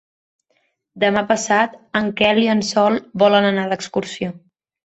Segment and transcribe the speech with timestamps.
[1.03, 4.35] Demà passat en Quel i en Sol volen anar d'excursió.